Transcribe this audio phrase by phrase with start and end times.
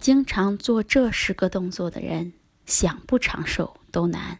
[0.00, 2.32] 经常做这十个动作的人，
[2.64, 4.38] 想不长寿都难。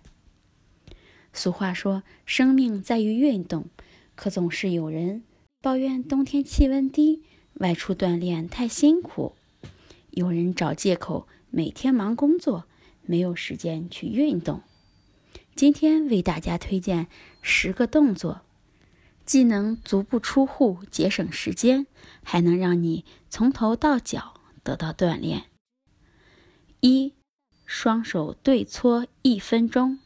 [1.35, 3.67] 俗话说：“生命在于运动。”
[4.17, 5.23] 可总是有人
[5.61, 7.23] 抱怨冬天气温低，
[7.55, 9.35] 外出锻炼太辛苦；
[10.11, 12.65] 有人找借口每天忙工作，
[13.03, 14.63] 没有时间去运动。
[15.55, 17.07] 今天为大家推荐
[17.43, 18.41] 十个动作，
[19.27, 21.87] 既能足不出户节省时间，
[22.23, 25.50] 还能让你从头到脚得到锻炼。
[26.81, 27.13] 一，
[27.67, 29.99] 双手对搓一分钟。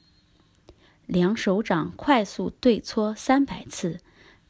[1.07, 4.01] 两手掌快速对搓三百次，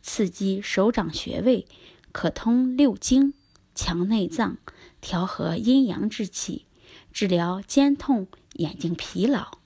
[0.00, 1.66] 刺激手掌穴位，
[2.12, 3.34] 可通六经、
[3.74, 4.56] 强内脏，
[5.00, 6.66] 调和阴阳之气，
[7.12, 9.58] 治疗肩痛、眼睛疲劳。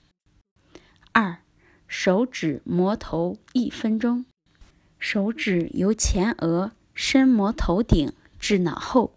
[1.13, 1.39] 二，
[1.87, 4.25] 手指摩头一分钟。
[4.97, 9.13] 手指由前额伸摩头顶至脑后，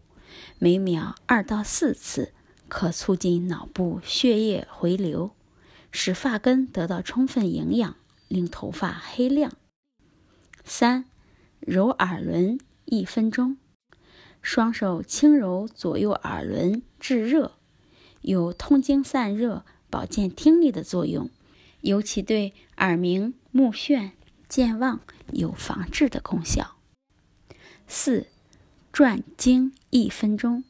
[0.60, 2.32] 每秒二到四次，
[2.72, 5.32] 可促进脑部血液回流。
[5.90, 7.96] 使发根得到充分营养，
[8.28, 9.52] 令头发黑亮。
[10.64, 11.04] 三，
[11.60, 13.58] 揉耳轮一分钟，
[14.40, 17.52] 双手轻揉左右耳轮至热，
[18.22, 21.28] 有通经散热、保健听力的作用，
[21.82, 24.12] 尤其对耳鸣、目眩、
[24.48, 26.76] 健忘有防治的功效。
[27.86, 28.28] 四，
[28.90, 30.64] 转睛一分钟，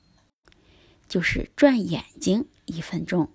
[1.13, 3.29] 就是转眼睛一分钟，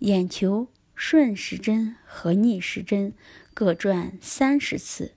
[0.00, 0.66] 眼球。
[0.96, 3.14] 顺时针和逆时针
[3.54, 5.12] 各转三十次，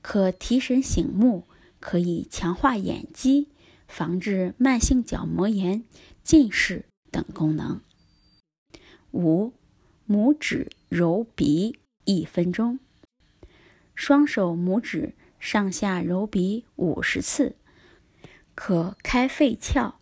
[0.00, 1.46] 可提神醒目，
[1.78, 3.46] 可以强化眼肌，
[3.86, 5.84] 防治慢性角膜炎、
[6.24, 7.80] 近视等功能。
[9.12, 9.52] 五，
[10.08, 12.80] 拇指揉鼻一分钟，
[13.94, 17.54] 双手拇指上下揉鼻五十次，
[18.56, 19.94] 可开肺窍，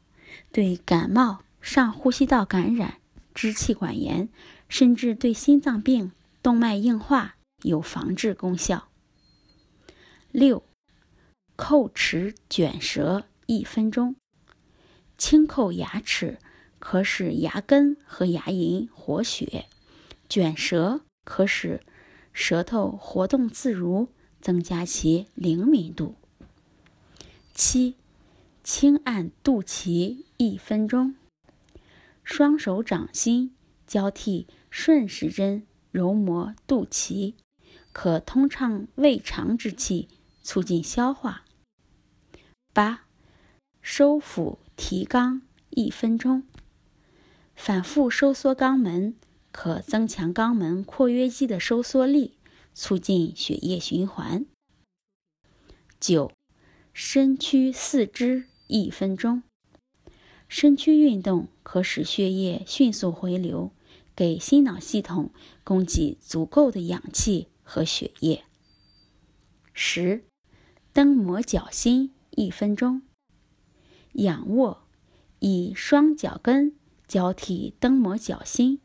[0.53, 2.99] 对感冒、上呼吸道感染、
[3.35, 4.29] 支气管炎。
[4.69, 6.13] 甚至对心脏病、
[6.45, 8.87] 动脉硬化有防治功效。
[10.31, 10.63] 六，
[11.57, 14.15] 叩齿卷舌一分钟。
[15.19, 16.39] 轻叩牙齿
[16.79, 19.67] 可使牙根和牙龈活血，
[20.29, 21.81] 卷舌可使
[22.33, 24.07] 舌头活动自如，
[24.41, 26.15] 增加其灵敏度。
[27.53, 27.97] 七，
[28.63, 31.15] 轻按肚脐一分钟。
[32.23, 33.55] 双手掌心
[33.87, 34.47] 交替。
[34.73, 37.35] 顺时针揉摩肚脐，
[37.91, 40.09] 可通畅胃肠之气，
[40.43, 41.45] 促进消化。
[42.73, 43.03] 八，
[43.83, 45.41] 收腹提肛
[45.71, 46.45] 一分钟，
[47.57, 49.17] 反复收缩肛门，
[49.51, 52.39] 可增强肛门括约肌的收缩力，
[52.73, 54.47] 促进血液循环。
[55.99, 56.31] 九，
[56.93, 59.43] 伸屈四肢一分钟，
[60.49, 63.73] 身躯运动可使血液迅速回流。
[64.17, 65.31] 给心脑系统
[65.65, 68.45] 供给足够的氧气和血液。
[69.73, 70.25] 十，
[70.93, 73.01] 蹬摩脚心一分钟。
[74.13, 74.83] 仰卧，
[75.39, 76.75] 以双脚跟
[77.09, 78.81] 交替蹬摩脚心，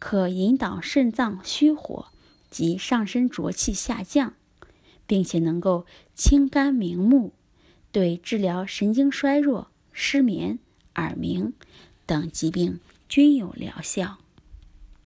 [0.00, 2.06] 可引导肾脏虚火
[2.50, 4.34] 及上身浊气下降，
[5.06, 7.34] 并且能够清肝明目，
[7.92, 10.58] 对治疗神经衰弱、失眠、
[10.96, 11.52] 耳鸣
[12.06, 14.21] 等疾病均有疗效。